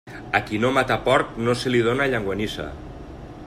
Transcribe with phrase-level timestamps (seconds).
[0.37, 2.67] A qui no mata porc no se li dóna llonganissa.